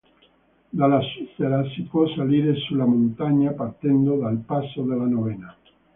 Dalla 0.71 0.99
Svizzera 0.99 1.63
si 1.75 1.83
può 1.83 2.07
salire 2.07 2.55
sulla 2.61 2.85
montagna 2.85 3.51
partendo 3.51 4.15
dal 4.17 4.37
passo 4.37 4.81
della 4.81 5.05
Novena. 5.05 5.55